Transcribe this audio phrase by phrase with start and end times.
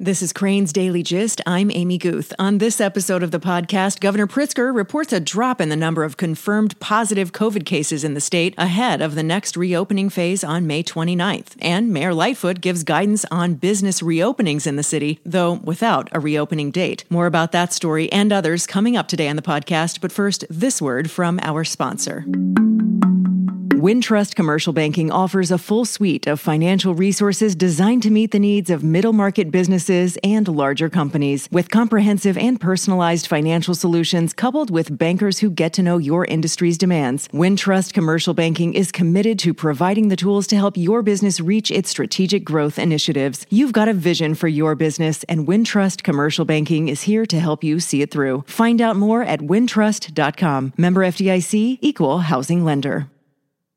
[0.00, 1.40] This is Crain's Daily Gist.
[1.44, 2.32] I'm Amy Guth.
[2.38, 6.16] On this episode of the podcast, Governor Pritzker reports a drop in the number of
[6.16, 10.84] confirmed positive COVID cases in the state ahead of the next reopening phase on May
[10.84, 11.56] 29th.
[11.60, 16.70] And Mayor Lightfoot gives guidance on business reopenings in the city, though without a reopening
[16.70, 17.02] date.
[17.10, 20.00] More about that story and others coming up today on the podcast.
[20.00, 22.24] But first, this word from our sponsor.
[23.78, 28.70] Wintrust Commercial Banking offers a full suite of financial resources designed to meet the needs
[28.70, 31.48] of middle market businesses and larger companies.
[31.52, 36.76] With comprehensive and personalized financial solutions coupled with bankers who get to know your industry's
[36.76, 41.70] demands, Wintrust Commercial Banking is committed to providing the tools to help your business reach
[41.70, 43.46] its strategic growth initiatives.
[43.48, 47.62] You've got a vision for your business, and Wintrust Commercial Banking is here to help
[47.62, 48.42] you see it through.
[48.48, 50.72] Find out more at wintrust.com.
[50.76, 53.08] Member FDIC, equal housing lender.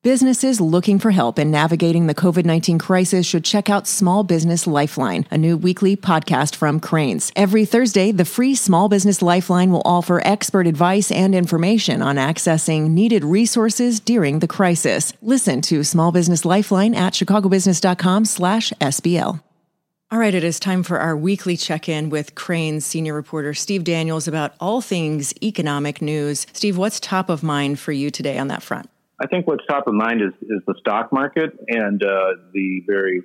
[0.04, 4.66] Businesses looking for help in navigating the COVID 19 crisis should check out Small Business
[4.66, 7.32] Lifeline, a new weekly podcast from Crain's.
[7.36, 12.90] Every Thursday, the free Small Business Lifeline will offer expert advice and information on accessing
[12.90, 15.14] needed resources during the crisis.
[15.22, 19.40] Listen to Small Business Lifeline at chicagobusiness.com slash SBL.
[20.10, 23.84] All right, it is time for our weekly check in with Crain's senior reporter Steve
[23.84, 26.48] Daniels about all things economic news.
[26.54, 28.90] Steve, what's top of mind for you today on that front?
[29.22, 33.22] I think what's top of mind is, is the stock market and uh, the very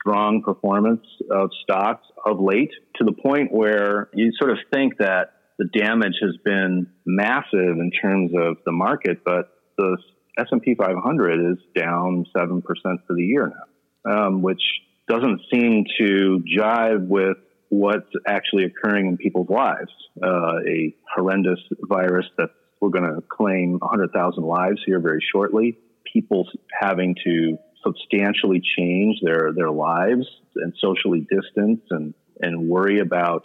[0.00, 5.32] strong performance of stocks of late to the point where you sort of think that
[5.58, 9.96] the damage has been massive in terms of the market, but the
[10.38, 13.52] S&P 500 is down 7% for the year
[14.06, 14.62] now, um, which
[15.08, 17.36] doesn't seem to jive with
[17.70, 19.90] what's actually occurring in people's lives.
[20.22, 25.78] Uh, a horrendous virus that's we're going to claim 100,000 lives here very shortly.
[26.12, 26.48] People
[26.80, 33.44] having to substantially change their, their lives and socially distance and, and worry about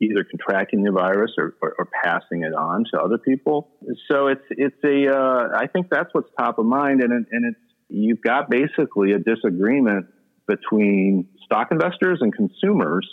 [0.00, 3.68] either contracting the virus or, or, or, passing it on to other people.
[4.10, 7.46] So it's it's a uh, I think that's what's top of mind, and it, and
[7.46, 10.06] it's you've got basically a disagreement
[10.48, 13.08] between stock investors and consumers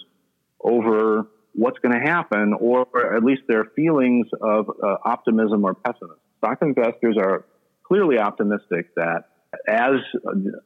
[0.61, 1.27] over
[1.61, 6.19] what's going to happen, or at least their feelings of uh, optimism or pessimism.
[6.37, 7.45] Stock investors are
[7.87, 9.25] clearly optimistic that
[9.67, 9.95] as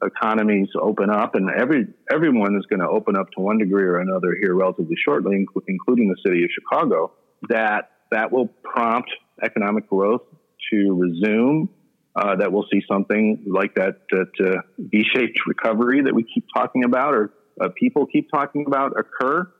[0.02, 3.98] economies open up, and every everyone is going to open up to one degree or
[3.98, 7.12] another here relatively shortly, including the city of Chicago,
[7.48, 9.10] that that will prompt
[9.42, 10.22] economic growth
[10.70, 11.68] to resume.
[12.16, 16.84] Uh, that we'll see something like that, that uh, V-shaped recovery that we keep talking
[16.84, 19.50] about, or uh, people keep talking about, occur.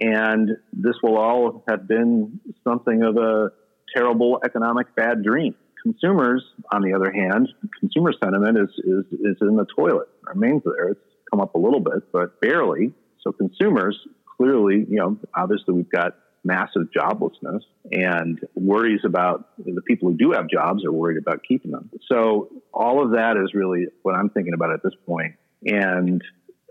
[0.00, 3.50] And this will all have been something of a
[3.94, 5.54] terrible economic bad dream.
[5.82, 7.48] Consumers, on the other hand,
[7.80, 10.90] consumer sentiment is, is, is in the toilet, remains there.
[10.90, 12.92] It's come up a little bit, but barely.
[13.20, 13.98] So consumers
[14.36, 16.14] clearly, you know, obviously we've got
[16.44, 17.60] massive joblessness
[17.90, 21.90] and worries about the people who do have jobs are worried about keeping them.
[22.10, 25.34] So all of that is really what I'm thinking about at this point.
[25.64, 26.20] And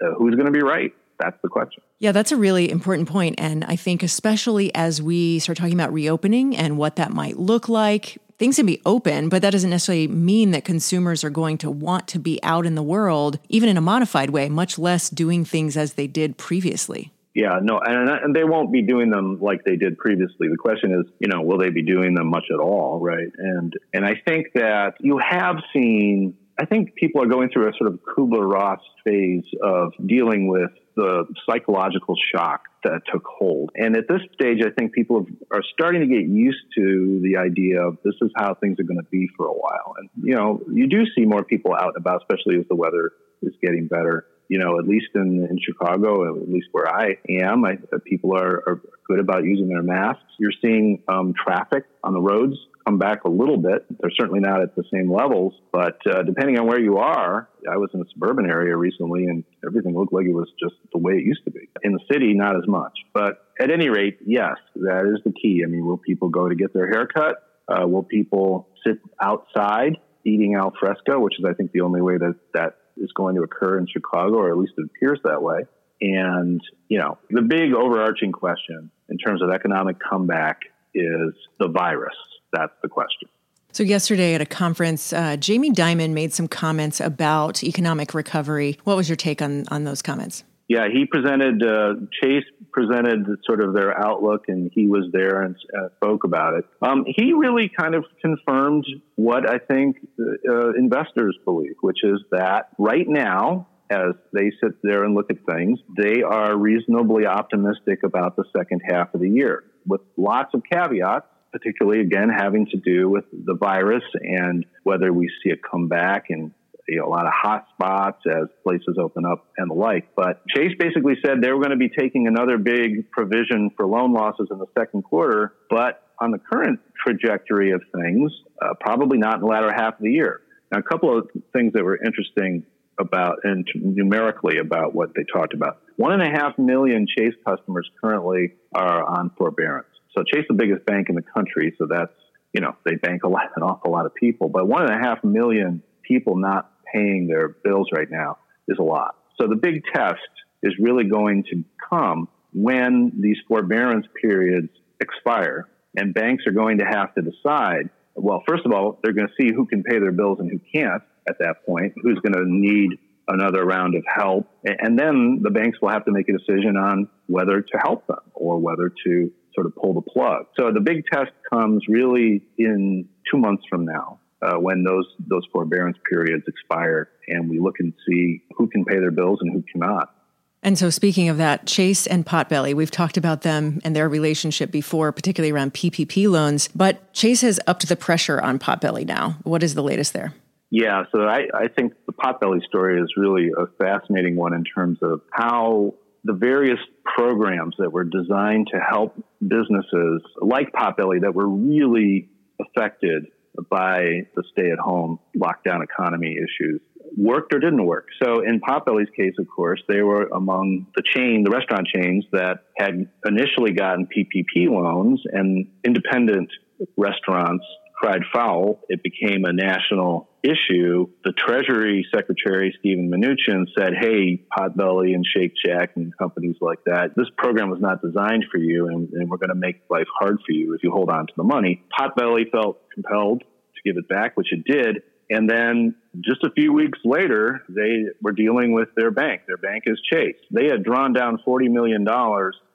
[0.03, 0.93] uh, who's going to be right?
[1.21, 1.83] That's the question.
[1.99, 3.35] Yeah, that's a really important point.
[3.37, 7.69] And I think, especially as we start talking about reopening and what that might look
[7.69, 11.69] like, things can be open, but that doesn't necessarily mean that consumers are going to
[11.69, 15.45] want to be out in the world, even in a modified way, much less doing
[15.45, 17.11] things as they did previously.
[17.33, 20.49] Yeah, no, and, and they won't be doing them like they did previously.
[20.49, 23.31] The question is, you know, will they be doing them much at all, right?
[23.38, 27.73] And and I think that you have seen I think people are going through a
[27.77, 33.72] sort of Kubler Ross phase of dealing with the psychological shock that took hold.
[33.75, 37.81] And at this stage, I think people are starting to get used to the idea
[37.81, 39.96] of this is how things are going to be for a while.
[39.97, 43.12] And, you know, you do see more people out and about, especially as the weather
[43.41, 44.25] is getting better.
[44.50, 48.63] You know, at least in, in Chicago, at least where I am, I, people are,
[48.68, 50.24] are good about using their masks.
[50.40, 53.86] You're seeing um, traffic on the roads come back a little bit.
[54.00, 57.78] They're certainly not at the same levels, but uh, depending on where you are, I
[57.78, 61.14] was in a suburban area recently and everything looked like it was just the way
[61.14, 61.69] it used to be.
[61.84, 62.94] In the city, not as much.
[63.14, 65.62] But at any rate, yes, that is the key.
[65.66, 67.36] I mean, will people go to get their hair cut?
[67.68, 72.18] Uh, will people sit outside eating al fresco, which is, I think, the only way
[72.18, 75.62] that that is going to occur in Chicago, or at least it appears that way.
[76.01, 80.62] And, you know, the big overarching question in terms of economic comeback
[80.94, 82.16] is the virus
[82.51, 83.30] that's the question.
[83.74, 88.77] So, yesterday at a conference, uh, Jamie Dimon made some comments about economic recovery.
[88.83, 90.44] What was your take on, on those comments?
[90.68, 95.56] Yeah, he presented, uh, Chase presented sort of their outlook, and he was there and
[95.77, 96.65] uh, spoke about it.
[96.81, 102.69] Um, he really kind of confirmed what I think uh, investors believe, which is that
[102.77, 108.38] right now, as they sit there and look at things, they are reasonably optimistic about
[108.38, 113.09] the second half of the year with lots of caveats, particularly again having to do
[113.09, 116.51] with the virus and whether we see it come back and
[116.88, 120.15] you know, a lot of hot spots as places open up and the like.
[120.15, 124.13] But Chase basically said they were going to be taking another big provision for loan
[124.13, 128.31] losses in the second quarter, but on the current trajectory of things,
[128.62, 130.42] uh, probably not in the latter half of the year.
[130.71, 132.63] Now, a couple of things that were interesting
[133.00, 135.81] about and numerically about what they talked about.
[135.95, 139.88] One and a half million Chase customers currently are on forbearance.
[140.16, 142.13] So Chase the biggest bank in the country, so that's
[142.54, 144.50] you know they bank a lot, an awful lot of people.
[144.50, 148.38] But one and a half million people not paying their bills right now
[148.68, 149.16] is a lot.
[149.40, 150.19] So the big test
[150.62, 154.69] is really going to come when these forbearance periods
[155.00, 157.90] expire, and banks are going to have to decide.
[158.13, 160.60] Well, first of all, they're going to see who can pay their bills and who
[160.74, 164.48] can't at that point, who's going to need another round of help.
[164.63, 168.19] And then the banks will have to make a decision on whether to help them
[168.34, 170.45] or whether to sort of pull the plug.
[170.59, 174.19] So the big test comes really in two months from now.
[174.44, 178.98] Uh, when those those forbearance periods expire, and we look and see who can pay
[178.98, 180.15] their bills and who cannot.
[180.63, 184.71] And so, speaking of that, Chase and Potbelly, we've talked about them and their relationship
[184.71, 186.69] before, particularly around PPP loans.
[186.75, 189.38] But Chase has upped the pressure on Potbelly now.
[189.44, 190.33] What is the latest there?
[190.69, 195.00] Yeah, so I, I think the Potbelly story is really a fascinating one in terms
[195.01, 201.47] of how the various programs that were designed to help businesses like Potbelly that were
[201.47, 202.29] really
[202.59, 203.25] affected
[203.69, 206.79] by the stay at home lockdown economy issues
[207.18, 208.07] worked or didn't work.
[208.23, 212.59] So in Potbelly's case, of course, they were among the chain, the restaurant chains that
[212.77, 216.50] had initially gotten PPP loans and independent
[216.97, 217.65] restaurants
[217.95, 218.79] cried foul.
[218.89, 221.07] It became a national issue.
[221.23, 227.11] The Treasury Secretary, Steven Mnuchin, said, Hey, Potbelly and Shake Shack and companies like that,
[227.15, 230.38] this program was not designed for you, and, and we're going to make life hard
[230.45, 231.83] for you if you hold on to the money.
[231.97, 235.03] Potbelly felt compelled to give it back, which it did.
[235.29, 239.43] And then just a few weeks later, they were dealing with their bank.
[239.47, 240.35] Their bank is Chase.
[240.51, 242.05] They had drawn down $40 million,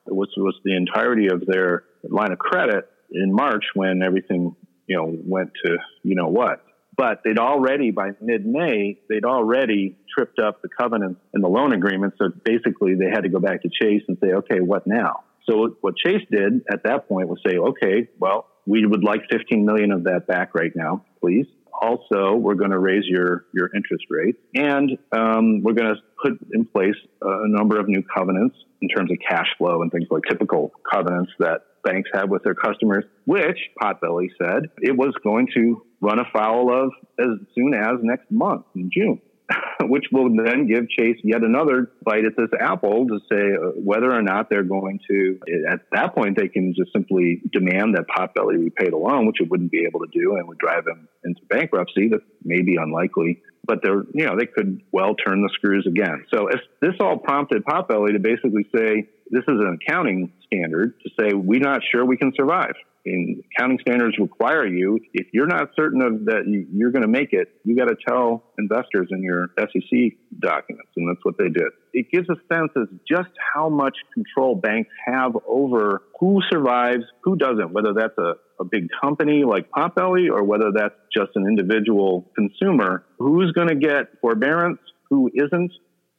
[0.07, 5.17] which was the entirety of their line of credit in March when everything you know,
[5.25, 6.65] went to you know what.
[6.97, 11.73] But they'd already, by mid May, they'd already tripped up the covenants in the loan
[11.73, 12.15] agreement.
[12.19, 15.25] So basically, they had to go back to Chase and say, okay, what now?
[15.49, 19.65] So what Chase did at that point was say, okay, well, we would like 15
[19.65, 21.47] million of that back right now, please.
[21.73, 26.33] Also, we're going to raise your, your interest rate and um, we're going to put
[26.53, 30.23] in place a number of new covenants in terms of cash flow and things like
[30.29, 35.83] typical covenants that banks have with their customers, which Potbelly said it was going to
[36.01, 39.21] run afoul of as soon as next month in June.
[39.83, 44.13] which will then give Chase yet another bite at this apple to say uh, whether
[44.13, 45.39] or not they're going to.
[45.71, 49.49] At that point, they can just simply demand that Potbelly repay the loan, which it
[49.49, 52.09] wouldn't be able to do, and would drive them into bankruptcy.
[52.09, 56.25] That may be unlikely, but they're you know they could well turn the screws again.
[56.35, 56.49] So
[56.81, 61.61] this all prompted Potbelly to basically say this is an accounting standard to say we're
[61.61, 62.75] not sure we can survive
[63.07, 67.33] and accounting standards require you, if you're not certain of that you're going to make
[67.33, 70.91] it, you got to tell investors in your SEC documents.
[70.97, 71.69] And that's what they did.
[71.93, 77.37] It gives a sense of just how much control banks have over who survives, who
[77.37, 82.31] doesn't, whether that's a, a big company like Potbelly or whether that's just an individual
[82.35, 83.05] consumer.
[83.19, 84.81] Who's going to get forbearance?
[85.11, 85.73] Who isn't?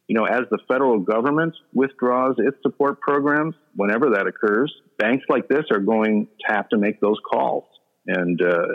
[0.08, 5.48] You know, as the federal government withdraws its support programs, whenever that occurs, banks like
[5.48, 7.66] this are going to have to make those calls.
[8.08, 8.68] And, uh,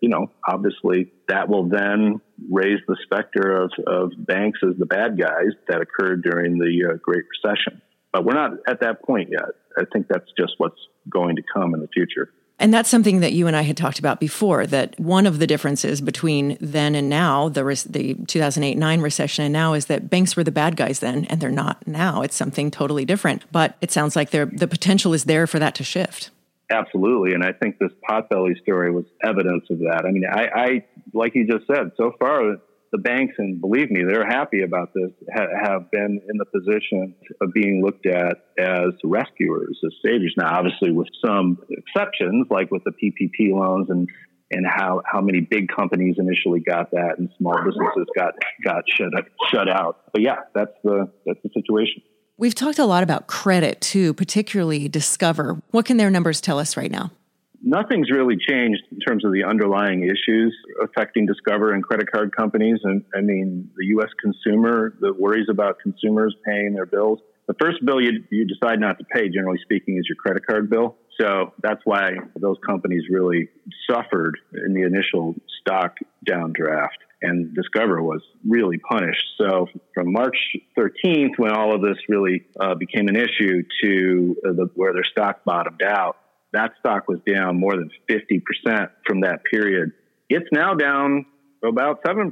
[0.00, 2.20] you know, obviously that will then
[2.50, 6.96] raise the specter of, of banks as the bad guys that occurred during the uh,
[7.00, 7.80] Great Recession.
[8.12, 9.50] But we're not at that point yet.
[9.78, 12.30] I think that's just what's going to come in the future.
[12.62, 15.48] And that's something that you and I had talked about before that one of the
[15.48, 20.36] differences between then and now, the, the 2008 9 recession and now, is that banks
[20.36, 22.22] were the bad guys then, and they're not now.
[22.22, 23.50] It's something totally different.
[23.50, 26.30] But it sounds like the potential is there for that to shift.
[26.70, 27.34] Absolutely.
[27.34, 30.04] And I think this potbelly story was evidence of that.
[30.06, 32.58] I mean, I, I like you just said, so far,
[32.92, 37.14] the banks, and believe me, they're happy about this, ha- have been in the position
[37.40, 40.34] of being looked at as rescuers, as saviors.
[40.36, 44.08] Now, obviously, with some exceptions, like with the PPP loans and
[44.54, 49.08] and how, how many big companies initially got that and small businesses got got shut
[49.50, 50.12] shut out.
[50.12, 52.02] But yeah, that's the that's the situation.
[52.36, 55.62] We've talked a lot about credit too, particularly Discover.
[55.70, 57.12] What can their numbers tell us right now?
[57.62, 62.78] Nothing's really changed in terms of the underlying issues affecting Discover and credit card companies.
[62.82, 64.10] And I mean, the U.S.
[64.20, 67.20] consumer, the worries about consumers paying their bills.
[67.48, 70.70] The first bill you, you decide not to pay, generally speaking, is your credit card
[70.70, 70.96] bill.
[71.20, 73.48] So that's why those companies really
[73.90, 75.96] suffered in the initial stock
[76.28, 77.00] downdraft.
[77.20, 79.24] And Discover was really punished.
[79.38, 80.36] So from March
[80.76, 85.04] 13th, when all of this really uh, became an issue, to uh, the, where their
[85.04, 86.16] stock bottomed out,
[86.52, 89.92] that stock was down more than 50% from that period.
[90.28, 91.26] It's now down
[91.64, 92.30] about 7%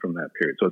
[0.00, 0.56] from that period.
[0.60, 0.70] So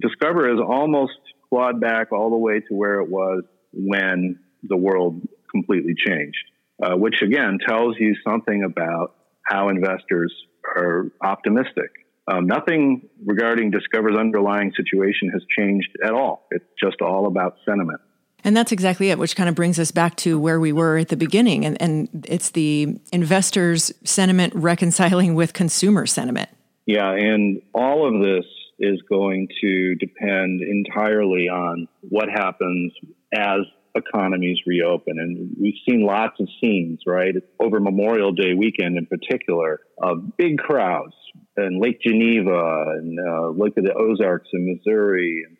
[0.00, 5.20] Discover is almost clawed back all the way to where it was when the world
[5.50, 6.44] completely changed,
[6.82, 9.14] uh, which again tells you something about
[9.44, 10.32] how investors
[10.76, 11.90] are optimistic.
[12.28, 16.46] Um, nothing regarding Discover's underlying situation has changed at all.
[16.50, 18.00] It's just all about sentiment.
[18.46, 21.08] And that's exactly it, which kind of brings us back to where we were at
[21.08, 21.66] the beginning.
[21.66, 26.48] And, and it's the investors' sentiment reconciling with consumer sentiment.
[26.86, 28.46] Yeah, and all of this
[28.78, 32.92] is going to depend entirely on what happens
[33.34, 33.62] as
[33.96, 35.18] economies reopen.
[35.18, 37.34] And we've seen lots of scenes, right?
[37.58, 41.14] Over Memorial Day weekend in particular, of big crowds
[41.56, 45.56] in Lake Geneva and uh, Lake of the Ozarks in Missouri and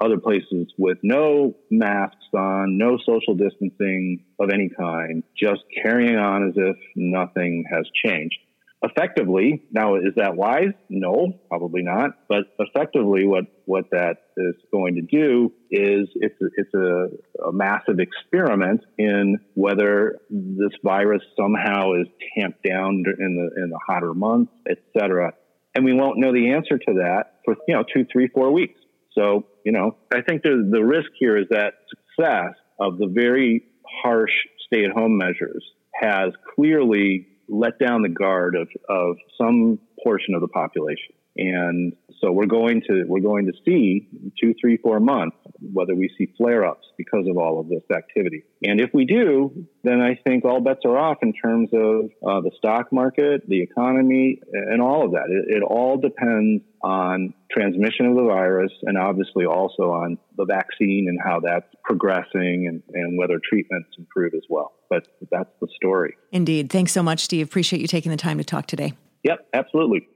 [0.00, 6.48] other places with no masks on, no social distancing of any kind, just carrying on
[6.48, 8.38] as if nothing has changed
[8.84, 10.72] effectively, now is that wise?
[10.88, 12.10] No, probably not.
[12.28, 17.52] But effectively, what what that is going to do is it's a, it's a, a
[17.52, 22.06] massive experiment in whether this virus somehow is
[22.36, 25.32] tamped down in the in the hotter months, et cetera.
[25.74, 28.78] And we won't know the answer to that for you know two, three, four weeks.
[29.14, 33.64] So you know, I think the the risk here is that success of the very
[34.02, 34.32] harsh
[34.66, 41.14] stay-at-home measures has clearly let down the guard of, of some portion of the population.
[41.36, 44.08] And so we're going to we're going to see
[44.40, 45.36] two, three, four months
[45.72, 48.42] whether we see flare ups because of all of this activity.
[48.62, 52.40] And if we do, then I think all bets are off in terms of uh,
[52.40, 55.26] the stock market, the economy, and all of that.
[55.28, 61.06] It, it all depends on transmission of the virus and obviously also on the vaccine
[61.08, 64.72] and how that's progressing and, and whether treatments improve as well.
[64.90, 66.16] But that's the story.
[66.30, 66.70] Indeed.
[66.70, 67.46] Thanks so much, Steve.
[67.46, 68.92] Appreciate you taking the time to talk today.
[69.22, 70.08] Yep, absolutely.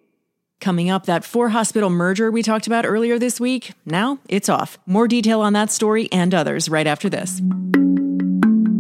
[0.61, 3.73] Coming up, that four hospital merger we talked about earlier this week.
[3.87, 4.79] Now it's off.
[4.87, 7.41] More detail on that story and others right after this.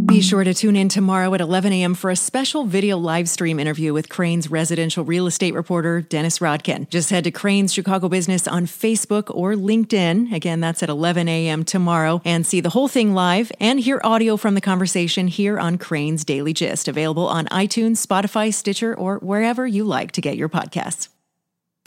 [0.08, 1.94] Be sure to tune in tomorrow at 11 a.m.
[1.94, 6.88] for a special video live stream interview with Crain's residential real estate reporter, Dennis Rodkin.
[6.88, 10.32] Just head to Crain's Chicago Business on Facebook or LinkedIn.
[10.32, 11.62] Again, that's at 11 a.m.
[11.62, 15.76] tomorrow and see the whole thing live and hear audio from the conversation here on
[15.76, 20.48] Crain's Daily Gist, available on iTunes, Spotify, Stitcher, or wherever you like to get your
[20.48, 21.08] podcasts.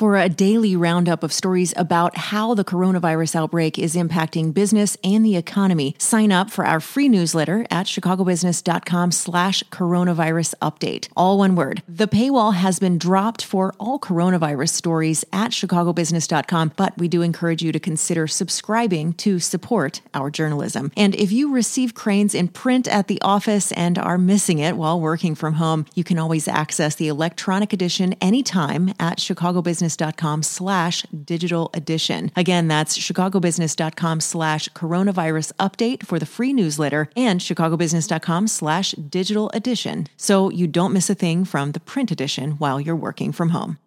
[0.02, 5.24] For a daily roundup of stories about how the coronavirus outbreak is impacting business and
[5.24, 11.08] the economy, sign up for our free newsletter at chicagobusiness.com slash coronavirus update.
[11.16, 11.84] All one word.
[11.88, 17.62] The paywall has been dropped for all coronavirus stories at chicagobusiness.com, but we do encourage
[17.62, 20.92] you to consider subscribing to support our journalism.
[20.98, 25.00] And if you receive Crain's in print at the office and are missing it while
[25.00, 31.04] working from home, you can always access the electronic edition anytime at chicagobusiness chicagobusiness.com slash
[31.04, 32.32] digital edition.
[32.36, 40.08] Again, that's chicagobusiness.com slash coronavirus update for the free newsletter and chicagobusiness.com slash digital edition
[40.18, 43.78] so you don't miss a thing from the print edition while you're working from home.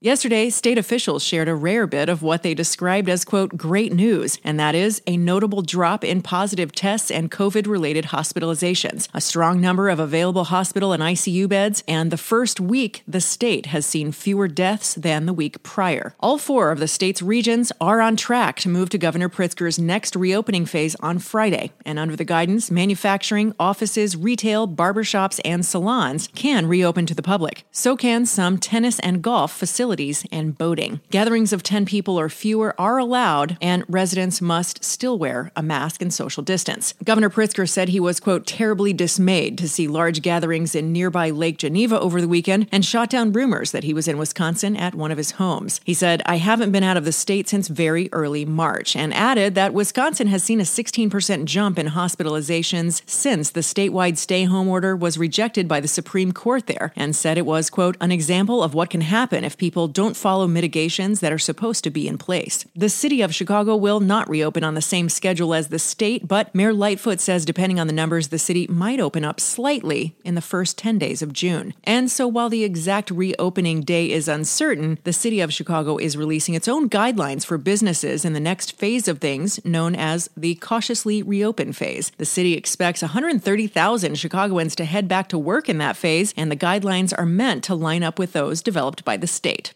[0.00, 4.38] Yesterday, state officials shared a rare bit of what they described as, quote, great news,
[4.44, 9.60] and that is a notable drop in positive tests and COVID related hospitalizations, a strong
[9.60, 14.12] number of available hospital and ICU beds, and the first week the state has seen
[14.12, 16.14] fewer deaths than the week prior.
[16.20, 20.14] All four of the state's regions are on track to move to Governor Pritzker's next
[20.14, 26.66] reopening phase on Friday, and under the guidance, manufacturing, offices, retail, barbershops, and salons can
[26.66, 27.64] reopen to the public.
[27.72, 31.00] So can some tennis and golf facilities facilities and boating.
[31.10, 36.02] Gatherings of 10 people or fewer are allowed, and residents must still wear a mask
[36.02, 36.92] and social distance.
[37.04, 41.56] Governor Pritzker said he was, quote, terribly dismayed to see large gatherings in nearby Lake
[41.56, 45.10] Geneva over the weekend and shot down rumors that he was in Wisconsin at one
[45.10, 45.80] of his homes.
[45.84, 49.54] He said, I haven't been out of the state since very early March, and added
[49.54, 54.94] that Wisconsin has seen a 16% jump in hospitalizations since the statewide stay home order
[54.94, 58.74] was rejected by the Supreme Court there, and said it was, quote, an example of
[58.74, 62.18] what can happen if people people don't follow mitigations that are supposed to be in
[62.18, 62.64] place.
[62.74, 66.52] The city of Chicago will not reopen on the same schedule as the state, but
[66.52, 70.40] Mayor Lightfoot says depending on the numbers, the city might open up slightly in the
[70.40, 71.74] first 10 days of June.
[71.84, 76.54] And so while the exact reopening day is uncertain, the city of Chicago is releasing
[76.54, 81.22] its own guidelines for businesses in the next phase of things known as the cautiously
[81.22, 82.10] reopen phase.
[82.16, 86.56] The city expects 130,000 Chicagoans to head back to work in that phase, and the
[86.56, 89.67] guidelines are meant to line up with those developed by the state.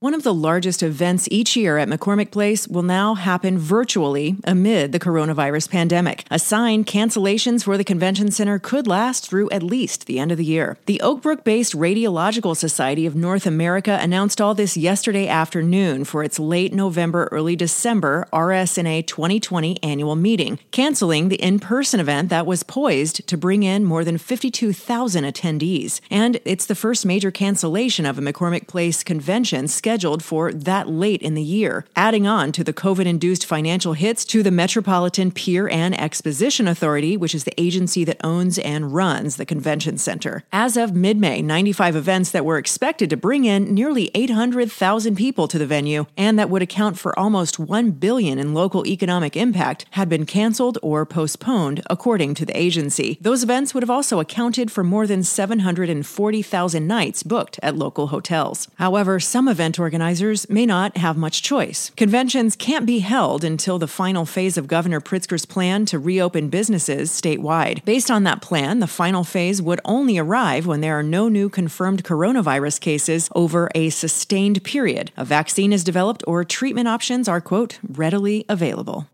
[0.00, 4.92] One of the largest events each year at McCormick Place will now happen virtually amid
[4.92, 6.24] the coronavirus pandemic.
[6.30, 10.38] A sign cancellations for the convention center could last through at least the end of
[10.38, 10.78] the year.
[10.86, 16.22] The Oak Brook based Radiological Society of North America announced all this yesterday afternoon for
[16.22, 22.46] its late November, early December RSNA 2020 annual meeting, canceling the in person event that
[22.46, 26.00] was poised to bring in more than 52,000 attendees.
[26.08, 29.87] And it's the first major cancellation of a McCormick Place convention scheduled
[30.22, 34.42] for that late in the year, adding on to the COVID induced financial hits to
[34.42, 39.46] the Metropolitan Pier and Exposition Authority, which is the agency that owns and runs the
[39.46, 40.44] convention center.
[40.52, 45.48] As of mid May, 95 events that were expected to bring in nearly 800,000 people
[45.48, 49.86] to the venue and that would account for almost 1 billion in local economic impact
[49.92, 53.16] had been canceled or postponed, according to the agency.
[53.22, 58.68] Those events would have also accounted for more than 740,000 nights booked at local hotels.
[58.76, 61.90] However, some event organizers may not have much choice.
[61.96, 67.10] Conventions can't be held until the final phase of Governor Pritzker's plan to reopen businesses
[67.10, 67.84] statewide.
[67.84, 71.48] Based on that plan, the final phase would only arrive when there are no new
[71.48, 75.12] confirmed coronavirus cases over a sustained period.
[75.16, 79.06] A vaccine is developed or treatment options are, quote, readily available.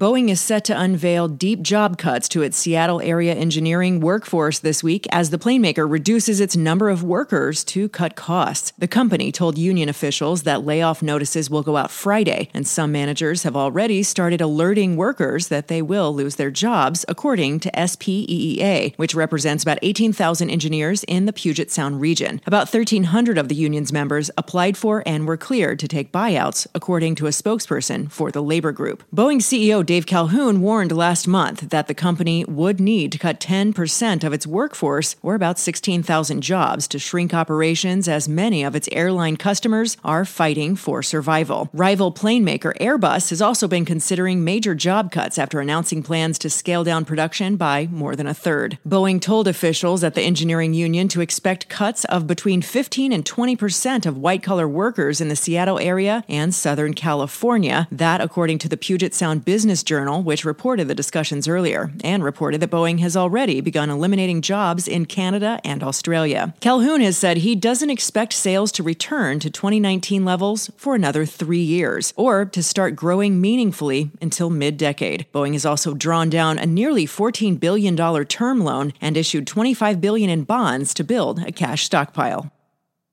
[0.00, 4.80] Boeing is set to unveil deep job cuts to its Seattle area engineering workforce this
[4.80, 8.72] week as the planemaker reduces its number of workers to cut costs.
[8.78, 13.42] The company told union officials that layoff notices will go out Friday, and some managers
[13.42, 19.16] have already started alerting workers that they will lose their jobs, according to SPEEA, which
[19.16, 22.40] represents about 18,000 engineers in the Puget Sound region.
[22.46, 27.16] About 1,300 of the union's members applied for and were cleared to take buyouts, according
[27.16, 29.02] to a spokesperson for the labor group.
[29.12, 34.22] Boeing CEO Dave Calhoun warned last month that the company would need to cut 10%
[34.22, 39.38] of its workforce, or about 16,000 jobs, to shrink operations as many of its airline
[39.38, 41.70] customers are fighting for survival.
[41.72, 46.50] Rival plane maker Airbus has also been considering major job cuts after announcing plans to
[46.50, 48.76] scale down production by more than a third.
[48.86, 54.04] Boeing told officials at the engineering union to expect cuts of between 15 and 20%
[54.04, 57.88] of white collar workers in the Seattle area and Southern California.
[57.90, 62.60] That, according to the Puget Sound Business Journal, which reported the discussions earlier, and reported
[62.60, 66.54] that Boeing has already begun eliminating jobs in Canada and Australia.
[66.60, 71.62] Calhoun has said he doesn't expect sales to return to 2019 levels for another three
[71.62, 75.26] years, or to start growing meaningfully until mid decade.
[75.32, 80.30] Boeing has also drawn down a nearly $14 billion term loan and issued 25 billion
[80.30, 82.50] in bonds to build a cash stockpile.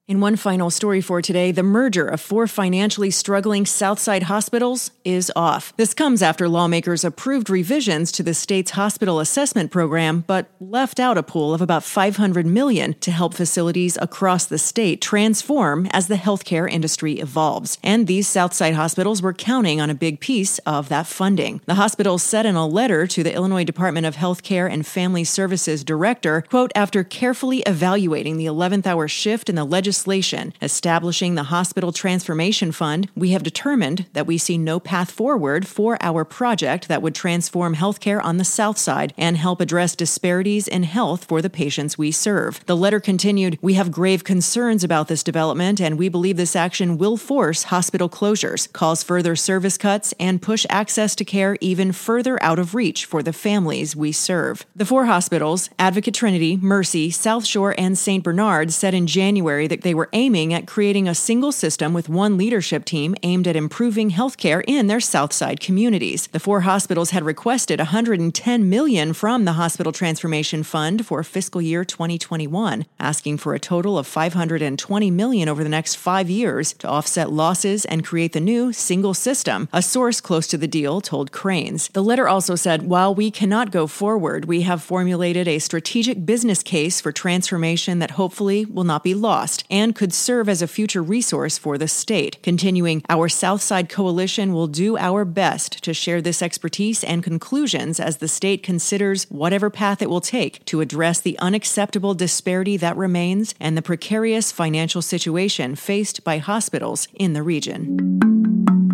[0.08, 5.32] In one final story for today, the merger of four financially struggling Southside hospitals is
[5.36, 5.76] off.
[5.78, 11.18] This comes after lawmakers approved revisions to the state's hospital assessment program, but left out
[11.18, 16.18] a pool of about 500 million to help facilities across the state transform as the
[16.18, 17.80] healthcare industry evolves.
[17.82, 21.62] And these Southside hospitals were counting on a big piece of that funding.
[21.66, 25.84] The hospitals said in a letter to the Illinois Department of Healthcare and Family Services
[25.84, 31.44] director, quote, after carefully evaluating the 11th hour shift in the legislation legislation establishing the
[31.44, 36.90] Hospital Transformation Fund, we have determined that we see no path forward for our project
[36.90, 41.42] that would transform healthcare on the South Side and help address disparities in health for
[41.42, 42.60] the patients we serve.
[42.66, 46.98] The letter continued We have grave concerns about this development, and we believe this action
[46.98, 52.42] will force hospital closures, cause further service cuts, and push access to care even further
[52.44, 54.66] out of reach for the families we serve.
[54.76, 58.22] The four hospitals, Advocate Trinity, Mercy, South Shore, and St.
[58.24, 62.38] Bernard, said in January that they were aiming at creating a single system with one
[62.38, 66.26] leadership team aimed at improving healthcare in their Southside communities.
[66.32, 71.86] The four hospitals had requested 110 million from the Hospital Transformation Fund for fiscal year
[71.86, 77.32] 2021, asking for a total of 520 million over the next 5 years to offset
[77.32, 79.70] losses and create the new single system.
[79.72, 81.90] A source close to the deal told Crain's.
[81.90, 86.64] The letter also said, "While we cannot go forward, we have formulated a strategic business
[86.64, 91.04] case for transformation that hopefully will not be lost." And could serve as a future
[91.04, 92.42] resource for the state.
[92.42, 98.18] Continuing, our Southside Coalition will do our best to share this expertise and conclusions as
[98.18, 103.54] the state considers whatever path it will take to address the unacceptable disparity that remains
[103.60, 108.85] and the precarious financial situation faced by hospitals in the region.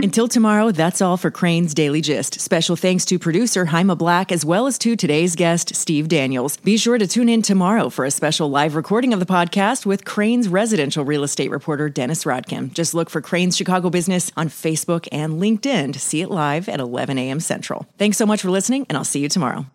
[0.00, 2.40] Until tomorrow, that's all for Crain's Daily Gist.
[2.40, 6.56] Special thanks to producer Haima Black as well as to today's guest, Steve Daniels.
[6.58, 10.04] Be sure to tune in tomorrow for a special live recording of the podcast with
[10.04, 12.72] Crain's residential real estate reporter, Dennis Rodkin.
[12.72, 16.78] Just look for Crain's Chicago Business on Facebook and LinkedIn to see it live at
[16.78, 17.40] 11 a.m.
[17.40, 17.86] Central.
[17.98, 19.66] Thanks so much for listening, and I'll see you tomorrow.